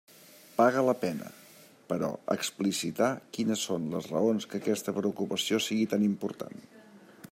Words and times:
Paga 0.59 0.83
la 0.85 0.93
pena, 1.01 1.27
però, 1.91 2.09
explicitar 2.37 3.11
quines 3.37 3.67
són 3.69 3.87
les 3.93 4.09
raons 4.15 4.51
que 4.53 4.63
aquesta 4.63 4.97
preocupació 5.01 5.63
siga 5.69 5.95
tan 5.95 6.13
important. 6.13 6.65